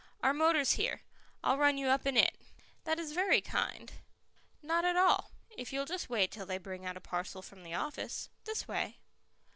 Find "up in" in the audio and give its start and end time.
1.89-2.17